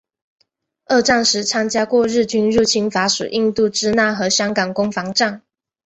[0.87, 5.43] 二战时参加过日军入侵法属印度支那和香港攻防战。